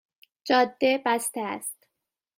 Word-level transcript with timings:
جاده 0.43 1.01
بسته 1.05 1.39
است 1.41 1.87